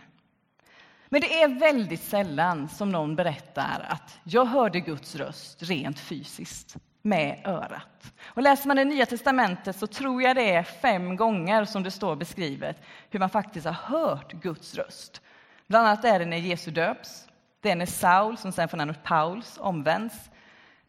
Men 1.13 1.21
det 1.21 1.41
är 1.41 1.59
väldigt 1.59 2.03
sällan 2.03 2.69
som 2.69 2.89
någon 2.89 3.15
berättar 3.15 3.85
att 3.89 4.19
jag 4.23 4.45
hörde 4.45 4.79
Guds 4.79 5.15
röst 5.15 5.63
rent 5.63 5.99
fysiskt 5.99 6.75
med 7.01 7.41
örat. 7.45 8.13
Och 8.23 8.41
läser 8.41 8.67
man 8.67 8.77
det 8.77 8.85
Nya 8.85 9.05
testamentet 9.05 9.75
så 9.75 9.87
tror 9.87 10.21
jag 10.21 10.35
det 10.35 10.51
är 10.51 10.63
fem 10.63 11.15
gånger 11.15 11.65
som 11.65 11.83
det 11.83 11.91
står 11.91 12.15
beskrivet 12.15 12.77
hur 13.09 13.19
man 13.19 13.29
faktiskt 13.29 13.65
har 13.65 13.73
hört 13.73 14.33
Guds 14.33 14.75
röst. 14.75 15.21
Bland 15.67 15.87
annat 15.87 16.05
är 16.05 16.19
det 16.19 16.25
när 16.25 16.37
Jesus 16.37 16.73
döps, 16.73 17.27
det 17.61 17.71
är 17.71 17.75
när 17.75 17.85
Saul, 17.85 18.37
som 18.37 18.51
sen 18.51 18.69
får 18.69 18.77
namnet 18.77 19.03
Pauls, 19.03 19.57
omvänds. 19.59 20.29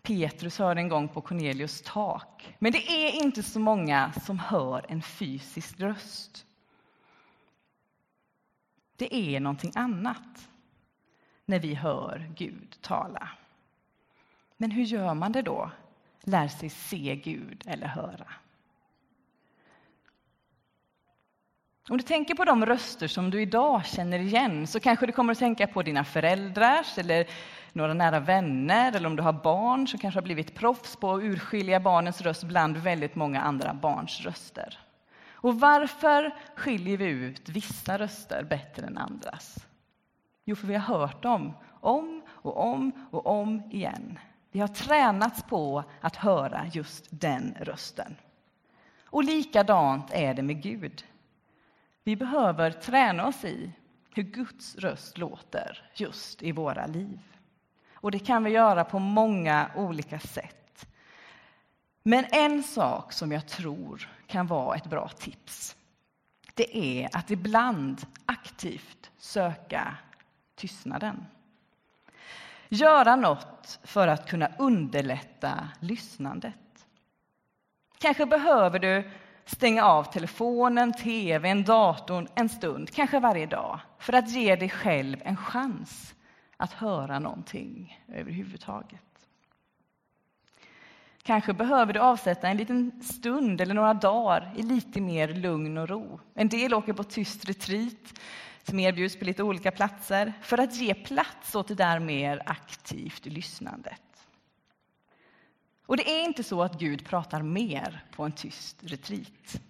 Petrus 0.02 0.58
hör 0.58 0.76
en 0.76 0.88
gång 0.88 1.08
på 1.08 1.20
Cornelius 1.20 1.82
tak. 1.84 2.56
Men 2.58 2.72
det 2.72 2.90
är 2.90 3.10
inte 3.22 3.42
så 3.42 3.58
många 3.58 4.12
som 4.26 4.38
hör 4.38 4.84
en 4.88 5.02
fysisk 5.02 5.80
röst. 5.80 6.46
Det 9.02 9.14
är 9.14 9.40
någonting 9.40 9.72
annat 9.74 10.48
när 11.44 11.58
vi 11.58 11.74
hör 11.74 12.30
Gud 12.36 12.76
tala. 12.80 13.28
Men 14.56 14.70
hur 14.70 14.82
gör 14.82 15.14
man 15.14 15.32
det 15.32 15.42
då? 15.42 15.70
Lär 16.20 16.48
sig 16.48 16.68
se 16.68 17.16
Gud 17.16 17.64
eller 17.66 17.86
höra. 17.86 18.26
Om 21.88 21.96
du 21.96 22.02
tänker 22.02 22.34
på 22.34 22.44
de 22.44 22.66
röster 22.66 23.08
som 23.08 23.30
du 23.30 23.42
idag 23.42 23.86
känner 23.86 24.18
igen 24.18 24.66
så 24.66 24.80
kanske 24.80 25.06
du 25.06 25.12
kommer 25.12 25.32
att 25.32 25.38
tänka 25.38 25.66
på 25.66 25.82
dina 25.82 26.04
föräldrars 26.04 26.98
eller 26.98 27.26
några 27.72 27.94
nära 27.94 28.20
vänner 28.20 28.92
eller 28.92 29.06
om 29.06 29.16
du 29.16 29.22
har 29.22 29.32
barn 29.32 29.88
som 29.88 29.98
kanske 29.98 30.20
har 30.20 30.24
blivit 30.24 30.54
proffs 30.54 30.96
på 30.96 31.14
att 31.14 31.22
urskilja 31.22 31.80
barnens 31.80 32.20
röst 32.20 32.44
bland 32.44 32.76
väldigt 32.76 33.14
många 33.14 33.40
andra 33.40 33.74
barns 33.74 34.20
röster. 34.20 34.78
Och 35.42 35.60
varför 35.60 36.34
skiljer 36.56 36.96
vi 36.96 37.04
ut 37.04 37.48
vissa 37.48 37.98
röster 37.98 38.44
bättre 38.44 38.86
än 38.86 38.98
andras? 38.98 39.66
Jo, 40.44 40.56
för 40.56 40.66
vi 40.66 40.74
har 40.74 40.98
hört 40.98 41.22
dem 41.22 41.52
om 41.80 42.22
och 42.28 42.60
om 42.72 43.08
och 43.10 43.26
om 43.26 43.62
igen. 43.70 44.18
Vi 44.50 44.60
har 44.60 44.68
tränats 44.68 45.42
på 45.42 45.84
att 46.00 46.16
höra 46.16 46.66
just 46.72 47.06
den 47.10 47.54
rösten. 47.60 48.16
Och 49.04 49.24
likadant 49.24 50.10
är 50.12 50.34
det 50.34 50.42
med 50.42 50.62
Gud. 50.62 51.04
Vi 52.04 52.16
behöver 52.16 52.70
träna 52.70 53.26
oss 53.26 53.44
i 53.44 53.72
hur 54.14 54.22
Guds 54.22 54.76
röst 54.76 55.18
låter 55.18 55.90
just 55.94 56.42
i 56.42 56.52
våra 56.52 56.86
liv. 56.86 57.20
Och 57.94 58.10
det 58.10 58.18
kan 58.18 58.44
vi 58.44 58.50
göra 58.50 58.84
på 58.84 58.98
många 58.98 59.70
olika 59.76 60.18
sätt. 60.18 60.86
Men 62.02 62.24
en 62.32 62.62
sak 62.62 63.12
som 63.12 63.32
jag 63.32 63.48
tror 63.48 64.08
kan 64.32 64.46
vara 64.46 64.76
ett 64.76 64.86
bra 64.86 65.08
tips, 65.08 65.76
det 66.54 66.78
är 66.78 67.16
att 67.16 67.30
ibland 67.30 68.06
aktivt 68.26 69.10
söka 69.18 69.96
tystnaden. 70.54 71.26
Göra 72.68 73.16
något 73.16 73.78
för 73.82 74.08
att 74.08 74.28
kunna 74.28 74.48
underlätta 74.58 75.68
lyssnandet. 75.80 76.86
Kanske 77.98 78.26
behöver 78.26 78.78
du 78.78 79.10
stänga 79.44 79.84
av 79.84 80.04
telefonen, 80.04 80.92
tvn, 80.92 81.64
datorn 81.64 82.28
en 82.34 82.48
stund, 82.48 82.90
kanske 82.90 83.20
varje 83.20 83.46
dag, 83.46 83.80
för 83.98 84.12
att 84.12 84.30
ge 84.30 84.56
dig 84.56 84.68
själv 84.68 85.16
en 85.24 85.36
chans 85.36 86.14
att 86.56 86.72
höra 86.72 87.18
någonting 87.18 88.02
överhuvudtaget. 88.08 89.11
Kanske 91.22 91.52
behöver 91.52 91.92
du 91.92 92.00
avsätta 92.00 92.48
en 92.48 92.56
liten 92.56 93.02
stund 93.02 93.60
eller 93.60 93.74
några 93.74 93.94
dagar 93.94 94.52
i 94.56 94.62
lite 94.62 95.00
mer 95.00 95.28
lugn 95.28 95.78
och 95.78 95.88
ro. 95.88 96.20
En 96.34 96.48
del 96.48 96.74
åker 96.74 96.92
på 96.92 97.04
tyst 97.04 97.44
retreat 97.44 98.20
som 98.62 98.80
erbjuds 98.80 99.18
på 99.18 99.24
lite 99.24 99.42
olika 99.42 99.70
platser 99.70 100.32
för 100.42 100.58
att 100.58 100.76
ge 100.76 100.94
plats 100.94 101.54
åt 101.54 101.68
det 101.68 101.74
där 101.74 101.98
mer 101.98 102.42
aktivt 102.46 103.26
lyssnandet. 103.26 104.26
Och 105.86 105.96
det 105.96 106.10
är 106.10 106.24
inte 106.24 106.44
så 106.44 106.62
att 106.62 106.78
Gud 106.78 107.04
pratar 107.04 107.42
mer 107.42 108.04
på 108.10 108.24
en 108.24 108.32
tyst 108.32 108.76
retreat. 108.82 109.60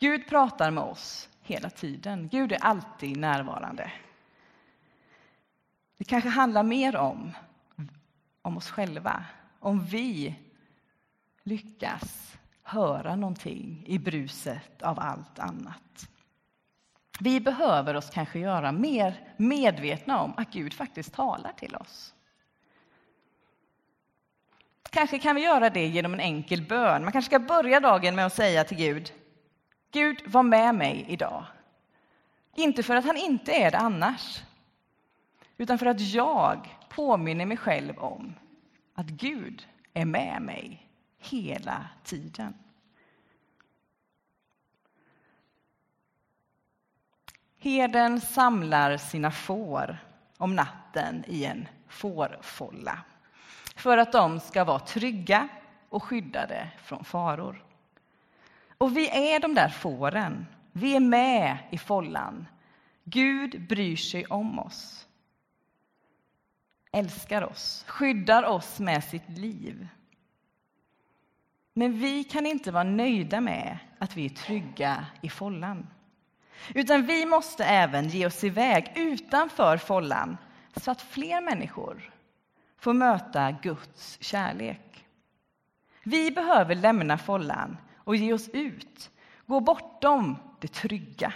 Gud 0.00 0.28
pratar 0.28 0.70
med 0.70 0.84
oss 0.84 1.28
hela 1.42 1.70
tiden. 1.70 2.28
Gud 2.28 2.52
är 2.52 2.64
alltid 2.64 3.16
närvarande. 3.16 3.92
Det 5.98 6.04
kanske 6.04 6.28
handlar 6.28 6.62
mer 6.62 6.96
om, 6.96 7.32
om 8.42 8.56
oss 8.56 8.70
själva, 8.70 9.24
om 9.60 9.84
vi 9.84 10.34
lyckas 11.44 12.36
höra 12.62 13.16
någonting 13.16 13.84
i 13.86 13.98
bruset 13.98 14.82
av 14.82 15.00
allt 15.00 15.38
annat. 15.38 16.08
Vi 17.20 17.40
behöver 17.40 17.94
oss 17.94 18.10
kanske 18.10 18.38
göra 18.38 18.72
mer 18.72 19.34
medvetna 19.36 20.20
om 20.20 20.34
att 20.36 20.52
Gud 20.52 20.74
faktiskt 20.74 21.12
talar 21.12 21.52
till 21.52 21.76
oss. 21.76 22.14
Kanske 24.90 25.18
kan 25.18 25.36
vi 25.36 25.42
göra 25.42 25.70
det 25.70 25.86
genom 25.86 26.14
en 26.14 26.20
enkel 26.20 26.62
bön. 26.62 27.02
Man 27.02 27.12
kanske 27.12 27.28
ska 27.28 27.38
börja 27.38 27.80
dagen 27.80 28.14
med 28.14 28.26
att 28.26 28.34
säga 28.34 28.64
till 28.64 28.76
Gud, 28.76 29.12
Gud, 29.90 30.22
var 30.26 30.42
med 30.42 30.74
mig 30.74 31.04
idag. 31.08 31.44
Inte 32.54 32.82
för 32.82 32.96
att 32.96 33.04
han 33.04 33.16
inte 33.16 33.52
är 33.52 33.70
det 33.70 33.78
annars, 33.78 34.42
utan 35.56 35.78
för 35.78 35.86
att 35.86 36.00
jag 36.00 36.78
påminner 36.88 37.46
mig 37.46 37.56
själv 37.56 37.98
om 37.98 38.34
att 38.94 39.06
Gud 39.06 39.66
är 39.94 40.04
med 40.04 40.42
mig 40.42 40.83
hela 41.30 41.86
tiden. 42.04 42.54
Herden 47.58 48.20
samlar 48.20 48.96
sina 48.96 49.30
får 49.30 49.98
om 50.36 50.56
natten 50.56 51.24
i 51.26 51.44
en 51.44 51.68
fårfålla 51.88 53.04
för 53.76 53.98
att 53.98 54.12
de 54.12 54.40
ska 54.40 54.64
vara 54.64 54.78
trygga 54.78 55.48
och 55.88 56.02
skyddade 56.02 56.70
från 56.82 57.04
faror. 57.04 57.64
Och 58.78 58.96
vi 58.96 59.34
är 59.34 59.40
de 59.40 59.54
där 59.54 59.68
fåren. 59.68 60.46
Vi 60.72 60.96
är 60.96 61.00
med 61.00 61.58
i 61.70 61.78
follan. 61.78 62.46
Gud 63.04 63.66
bryr 63.68 63.96
sig 63.96 64.26
om 64.26 64.58
oss, 64.58 65.06
älskar 66.92 67.42
oss, 67.42 67.84
skyddar 67.88 68.42
oss 68.42 68.78
med 68.80 69.04
sitt 69.04 69.28
liv. 69.28 69.88
Men 71.74 71.98
vi 71.98 72.24
kan 72.24 72.46
inte 72.46 72.72
vara 72.72 72.84
nöjda 72.84 73.40
med 73.40 73.78
att 73.98 74.16
vi 74.16 74.24
är 74.24 74.30
trygga 74.30 75.06
i 75.22 75.28
follan. 75.28 75.86
Utan 76.74 77.06
vi 77.06 77.26
måste 77.26 77.64
även 77.64 78.08
ge 78.08 78.26
oss 78.26 78.44
iväg 78.44 78.92
utanför 78.96 79.76
follan 79.76 80.36
så 80.76 80.90
att 80.90 81.02
fler 81.02 81.40
människor 81.40 82.14
får 82.76 82.92
möta 82.92 83.50
Guds 83.50 84.18
kärlek. 84.20 85.04
Vi 86.02 86.30
behöver 86.30 86.74
lämna 86.74 87.18
follan 87.18 87.76
och 87.96 88.16
ge 88.16 88.32
oss 88.32 88.48
ut, 88.48 89.10
gå 89.46 89.60
bortom 89.60 90.36
det 90.60 90.68
trygga 90.68 91.32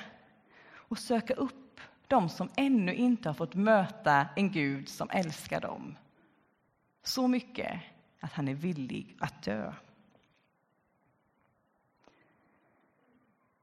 och 0.73 0.99
söka 0.99 1.35
upp 1.35 1.81
de 2.07 2.29
som 2.29 2.49
ännu 2.57 2.95
inte 2.95 3.29
har 3.29 3.35
fått 3.35 3.55
möta 3.55 4.27
en 4.37 4.53
Gud 4.53 4.89
som 4.89 5.11
älskar 5.11 5.61
dem 5.61 5.97
så 7.03 7.29
mycket 7.29 7.81
att 8.21 8.33
han 8.33 8.49
är 8.49 8.55
villig 8.55 9.17
att 9.21 9.43
dö. 9.43 9.73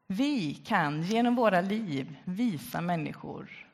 Vi 0.08 0.54
kan 0.54 1.04
genom 1.04 1.36
våra 1.36 1.62
liv 1.62 2.16
visa 2.24 2.82
människor 2.82 3.68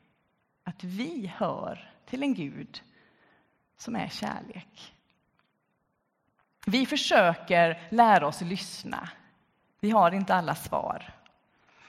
att 0.64 0.84
vi 0.84 1.32
hör 1.36 1.92
till 2.06 2.22
en 2.22 2.34
Gud 2.34 2.82
som 3.76 3.96
är 3.96 4.08
kärlek. 4.08 4.94
Vi 6.66 6.86
försöker 6.86 7.80
lära 7.90 8.26
oss 8.26 8.40
lyssna. 8.40 9.08
Vi 9.80 9.90
har 9.90 10.12
inte 10.12 10.34
alla 10.34 10.54
svar. 10.54 11.14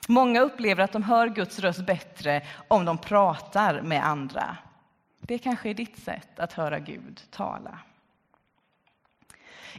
Många 0.07 0.41
upplever 0.41 0.83
att 0.83 0.91
de 0.91 1.03
hör 1.03 1.27
Guds 1.27 1.59
röst 1.59 1.85
bättre 1.85 2.45
om 2.67 2.85
de 2.85 2.97
pratar 2.97 3.81
med 3.81 4.05
andra. 4.05 4.57
Det 5.19 5.37
kanske 5.37 5.69
är 5.69 5.73
ditt 5.73 5.97
sätt 5.97 6.39
att 6.39 6.53
höra 6.53 6.79
Gud 6.79 7.21
tala. 7.29 7.79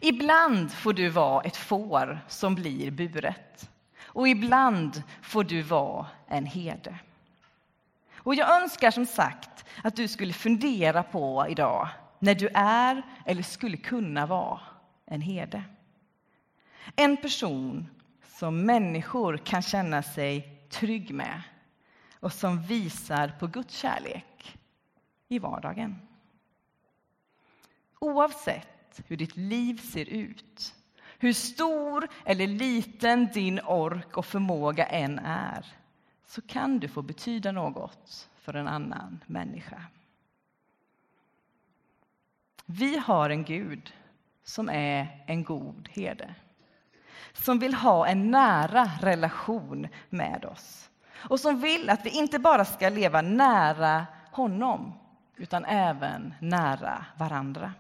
Ibland 0.00 0.72
får 0.72 0.92
du 0.92 1.08
vara 1.08 1.42
ett 1.42 1.56
får 1.56 2.20
som 2.28 2.54
blir 2.54 2.90
buret. 2.90 3.70
Och 4.14 4.28
ibland 4.28 5.02
får 5.22 5.44
du 5.44 5.62
vara 5.62 6.06
en 6.28 6.46
herde. 6.46 6.98
Och 8.16 8.34
jag 8.34 8.62
önskar 8.62 8.90
som 8.90 9.06
sagt 9.06 9.64
att 9.82 9.96
du 9.96 10.08
skulle 10.08 10.32
fundera 10.32 11.02
på 11.02 11.46
idag 11.48 11.88
när 12.18 12.34
du 12.34 12.48
är 12.54 13.02
eller 13.26 13.42
skulle 13.42 13.76
kunna 13.76 14.26
vara 14.26 14.60
en 15.06 15.20
herde. 15.20 15.64
En 16.96 17.16
person 17.16 17.86
som 18.26 18.66
människor 18.66 19.36
kan 19.36 19.62
känna 19.62 20.02
sig 20.02 20.66
trygg 20.70 21.14
med 21.14 21.42
och 22.20 22.32
som 22.32 22.62
visar 22.62 23.28
på 23.28 23.46
Guds 23.46 23.76
kärlek 23.76 24.58
i 25.28 25.38
vardagen. 25.38 25.98
Oavsett 27.98 29.00
hur 29.06 29.16
ditt 29.16 29.36
liv 29.36 29.80
ser 29.92 30.08
ut, 30.08 30.74
hur 31.18 31.32
stor 31.32 32.08
eller 32.24 32.46
liten 32.46 33.28
din 33.32 33.60
ork 33.60 34.16
och 34.16 34.26
förmåga 34.26 34.86
än 34.86 35.18
är 35.18 35.66
så 36.26 36.42
kan 36.42 36.78
du 36.78 36.88
få 36.88 37.02
betyda 37.02 37.52
något 37.52 38.28
för 38.38 38.54
en 38.54 38.68
annan 38.68 39.20
människa. 39.26 39.82
Vi 42.66 42.98
har 42.98 43.30
en 43.30 43.44
Gud 43.44 43.92
som 44.44 44.68
är 44.68 45.24
en 45.26 45.44
god 45.44 45.88
herde 45.92 46.34
som 47.32 47.58
vill 47.58 47.74
ha 47.74 48.06
en 48.06 48.30
nära 48.30 48.90
relation 49.00 49.88
med 50.10 50.44
oss 50.44 50.90
och 51.14 51.40
som 51.40 51.60
vill 51.60 51.90
att 51.90 52.06
vi 52.06 52.10
inte 52.10 52.38
bara 52.38 52.64
ska 52.64 52.88
leva 52.88 53.22
nära 53.22 54.06
honom 54.30 54.92
utan 55.36 55.64
även 55.64 56.34
nära 56.40 57.06
varandra. 57.16 57.72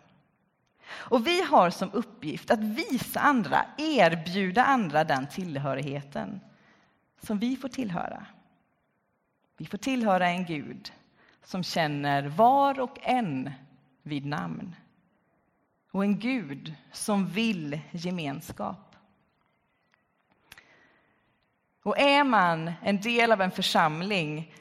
Och 0.86 1.26
vi 1.26 1.42
har 1.42 1.70
som 1.70 1.90
uppgift 1.92 2.50
att 2.50 2.60
visa 2.60 3.20
andra, 3.20 3.66
erbjuda 3.78 4.64
andra 4.64 5.04
den 5.04 5.26
tillhörigheten 5.26 6.40
som 7.20 7.38
vi 7.38 7.56
får 7.56 7.68
tillhöra. 7.68 8.26
Vi 9.56 9.66
får 9.66 9.78
tillhöra 9.78 10.28
en 10.28 10.44
Gud 10.44 10.92
som 11.44 11.62
känner 11.62 12.22
var 12.28 12.80
och 12.80 12.98
en 13.02 13.50
vid 14.02 14.26
namn. 14.26 14.76
Och 15.90 16.04
en 16.04 16.18
Gud 16.18 16.74
som 16.92 17.26
vill 17.26 17.80
gemenskap. 17.90 18.96
Och 21.82 21.98
är 21.98 22.24
man 22.24 22.72
en 22.82 23.00
del 23.00 23.32
av 23.32 23.40
en 23.40 23.50
församling 23.50 24.54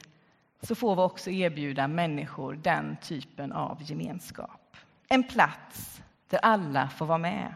så 0.62 0.74
får 0.74 0.96
vi 0.96 1.02
också 1.02 1.30
erbjuda 1.30 1.88
människor 1.88 2.54
den 2.54 2.96
typen 2.96 3.52
av 3.52 3.82
gemenskap. 3.82 4.76
En 5.08 5.24
plats 5.24 6.02
där 6.28 6.38
alla 6.42 6.88
får 6.88 7.06
vara 7.06 7.18
med. 7.18 7.54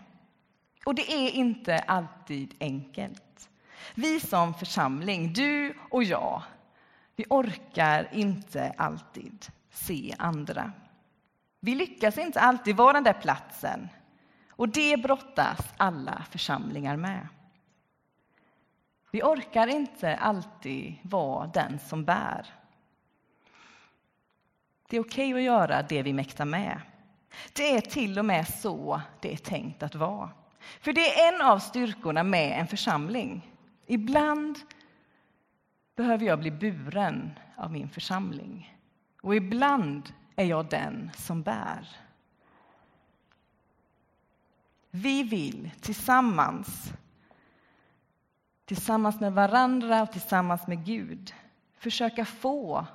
Och 0.85 0.95
det 0.95 1.13
är 1.13 1.31
inte 1.31 1.79
alltid 1.79 2.55
enkelt. 2.61 3.51
Vi 3.95 4.21
som 4.21 4.55
församling, 4.55 5.33
du 5.33 5.75
och 5.91 6.05
jag, 6.05 6.43
vi 7.17 7.25
orkar 7.31 8.09
inte 8.13 8.75
alltid 8.77 9.47
se 9.71 10.15
andra. 10.19 10.73
Vi 11.61 11.75
lyckas 11.75 12.19
inte 12.19 12.41
alltid 12.41 12.77
vara 12.77 12.93
den 12.93 13.05
där 13.05 13.13
platsen 13.13 13.89
och 14.51 14.69
det 14.69 14.97
brottas 14.97 15.75
alla 15.77 16.25
församlingar 16.31 16.97
med. 16.97 17.29
Vi 19.11 19.23
orkar 19.23 19.67
inte 19.67 20.17
alltid 20.17 20.95
vara 21.03 21.47
den 21.47 21.79
som 21.79 22.05
bär. 22.05 22.47
Det 24.89 24.97
är 24.97 25.01
okej 25.01 25.33
okay 25.33 25.41
att 25.41 25.47
göra 25.47 25.83
det 25.83 26.03
vi 26.03 26.13
mäktar 26.13 26.45
med. 26.45 26.81
Det 27.53 27.77
är 27.77 27.81
till 27.81 28.19
och 28.19 28.25
med 28.25 28.49
så 28.49 29.01
det 29.21 29.33
är 29.33 29.37
tänkt 29.37 29.83
att 29.83 29.95
vara. 29.95 30.31
För 30.81 30.93
det 30.93 31.21
är 31.21 31.35
en 31.35 31.41
av 31.41 31.59
styrkorna 31.59 32.23
med 32.23 32.61
en 32.61 32.67
församling. 32.67 33.53
Ibland 33.87 34.59
behöver 35.97 36.27
jag 36.27 36.39
bli 36.39 36.51
buren 36.51 37.39
av 37.57 37.73
min 37.73 37.89
församling. 37.89 38.79
Och 39.23 39.35
ibland 39.37 40.13
är 40.37 40.45
jag 40.45 40.69
den 40.69 41.11
som 41.17 41.43
bär. 41.43 41.89
Vi 44.91 45.23
vill 45.23 45.71
tillsammans, 45.81 46.93
tillsammans 48.65 49.21
med 49.21 49.33
varandra 49.33 50.03
och 50.03 50.13
tillsammans 50.13 50.67
med 50.67 50.85
Gud 50.85 51.35
försöka 51.79 52.25
få 52.25 52.87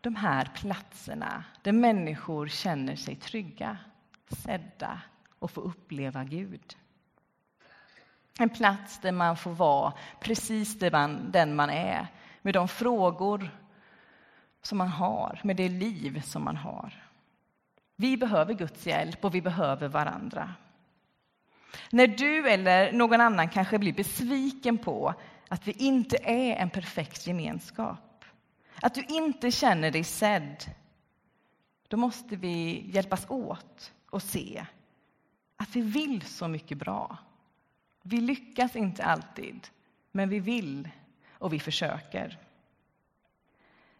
de 0.00 0.16
här 0.16 0.50
platserna 0.54 1.44
där 1.62 1.72
människor 1.72 2.48
känner 2.48 2.96
sig 2.96 3.16
trygga, 3.16 3.78
sedda 4.36 5.00
och 5.38 5.50
få 5.50 5.60
uppleva 5.60 6.24
Gud. 6.24 6.76
En 8.38 8.50
plats 8.50 8.98
där 8.98 9.12
man 9.12 9.36
får 9.36 9.50
vara 9.50 9.92
precis 10.20 10.78
den 10.78 11.56
man 11.56 11.70
är 11.70 12.06
med 12.42 12.54
de 12.54 12.68
frågor 12.68 13.50
som 14.62 14.78
man 14.78 14.88
har, 14.88 15.40
med 15.44 15.56
det 15.56 15.68
liv 15.68 16.20
som 16.20 16.44
man 16.44 16.56
har. 16.56 17.02
Vi 17.96 18.16
behöver 18.16 18.54
Guds 18.54 18.86
hjälp 18.86 19.24
och 19.24 19.34
vi 19.34 19.42
behöver 19.42 19.88
varandra. 19.88 20.54
När 21.90 22.06
du 22.06 22.50
eller 22.50 22.92
någon 22.92 23.20
annan 23.20 23.48
kanske 23.48 23.78
blir 23.78 23.92
besviken 23.92 24.78
på 24.78 25.14
att 25.48 25.68
vi 25.68 25.72
inte 25.72 26.16
är 26.22 26.56
en 26.56 26.70
perfekt 26.70 27.26
gemenskap, 27.26 28.24
att 28.82 28.94
du 28.94 29.02
inte 29.02 29.50
känner 29.50 29.90
dig 29.90 30.04
sedd, 30.04 30.64
då 31.88 31.96
måste 31.96 32.36
vi 32.36 32.84
hjälpas 32.90 33.30
åt 33.30 33.92
och 34.12 34.22
se 34.22 34.66
att 35.56 35.76
vi 35.76 35.80
vill 35.80 36.22
så 36.22 36.48
mycket 36.48 36.78
bra. 36.78 37.18
Vi 38.02 38.20
lyckas 38.20 38.76
inte 38.76 39.04
alltid, 39.04 39.68
men 40.10 40.28
vi 40.28 40.40
vill 40.40 40.88
och 41.32 41.52
vi 41.52 41.60
försöker. 41.60 42.38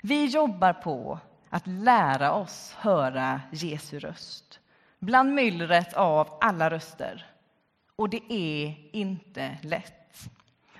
Vi 0.03 0.27
jobbar 0.27 0.73
på 0.73 1.19
att 1.49 1.67
lära 1.67 2.33
oss 2.33 2.73
höra 2.73 3.41
Jesu 3.53 3.99
röst 3.99 4.61
bland 4.99 5.35
myllret 5.35 5.95
av 5.95 6.39
alla 6.41 6.71
röster. 6.71 7.27
Och 7.97 8.09
det 8.09 8.33
är 8.33 8.77
inte 8.93 9.59
lätt. 9.63 10.31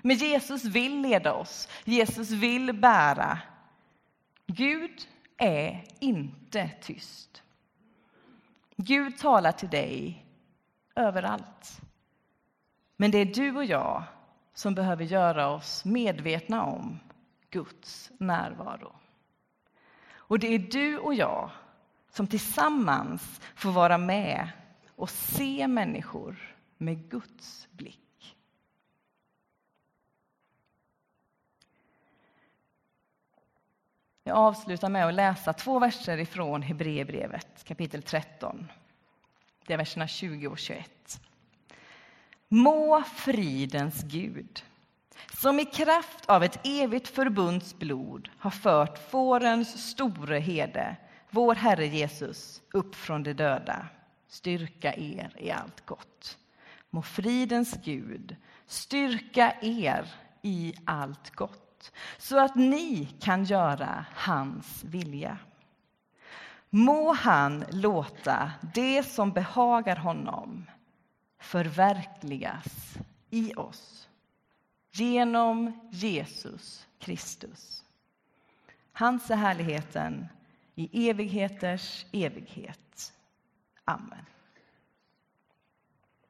Men 0.01 0.15
Jesus 0.15 0.65
vill 0.65 1.01
leda 1.01 1.33
oss. 1.33 1.69
Jesus 1.85 2.31
vill 2.31 2.73
bära. 2.73 3.39
Gud 4.47 5.07
är 5.37 5.83
inte 5.99 6.69
tyst. 6.81 7.42
Gud 8.85 9.17
talar 9.17 9.51
till 9.51 9.69
dig 9.69 10.25
överallt. 10.95 11.81
Men 12.97 13.11
det 13.11 13.17
är 13.17 13.25
du 13.25 13.55
och 13.55 13.65
jag 13.65 14.03
som 14.53 14.75
behöver 14.75 15.03
göra 15.03 15.49
oss 15.49 15.85
medvetna 15.85 16.63
om 16.63 16.99
Guds 17.49 18.11
närvaro. 18.19 18.95
Och 20.11 20.39
det 20.39 20.47
är 20.47 20.59
du 20.59 20.97
och 20.97 21.13
jag 21.13 21.49
som 22.09 22.27
tillsammans 22.27 23.41
får 23.55 23.71
vara 23.71 23.97
med 23.97 24.49
och 24.95 25.09
se 25.09 25.67
människor 25.67 26.55
med 26.77 27.09
Guds 27.09 27.67
blick. 27.71 28.02
Jag 34.25 34.37
avslutar 34.37 34.89
med 34.89 35.07
att 35.07 35.13
läsa 35.13 35.53
två 35.53 35.79
verser 35.79 36.17
ifrån 36.17 36.61
Hebreerbrevet 36.61 37.63
kapitel 37.63 38.03
13. 38.03 38.71
Det 39.67 39.73
är 39.73 39.77
verserna 39.77 40.07
20 40.07 40.47
och 40.47 40.57
21. 40.57 41.21
Må 42.47 43.03
fridens 43.03 44.03
Gud 44.03 44.63
som 45.33 45.59
i 45.59 45.65
kraft 45.65 46.25
av 46.25 46.43
ett 46.43 46.59
evigt 46.63 47.07
förbunds 47.07 47.79
blod 47.79 48.29
har 48.37 48.51
fört 48.51 49.09
fårens 49.09 49.89
store 49.89 50.39
herde, 50.39 50.95
vår 51.29 51.55
Herre 51.55 51.87
Jesus, 51.87 52.61
upp 52.71 52.95
från 52.95 53.23
de 53.23 53.33
döda, 53.33 53.87
styrka 54.27 54.93
er 54.93 55.35
i 55.37 55.51
allt 55.51 55.85
gott. 55.85 56.37
Må 56.89 57.01
fridens 57.01 57.73
Gud 57.83 58.35
styrka 58.65 59.55
er 59.61 60.13
i 60.41 60.73
allt 60.85 61.35
gott 61.35 61.62
så 62.17 62.39
att 62.39 62.55
ni 62.55 63.05
kan 63.19 63.43
göra 63.45 64.05
hans 64.13 64.83
vilja. 64.83 65.37
Må 66.69 67.13
han 67.13 67.65
låta 67.71 68.51
det 68.73 69.03
som 69.03 69.31
behagar 69.31 69.95
honom 69.95 70.65
förverkligas 71.39 72.97
i 73.29 73.53
oss 73.53 74.09
genom 74.91 75.79
Jesus 75.91 76.87
Kristus. 76.99 77.83
Hans 78.91 79.31
är 79.31 79.35
härligheten 79.35 80.27
i 80.75 81.09
evigheters 81.09 82.05
evighet. 82.11 83.13
Amen. 83.85 84.25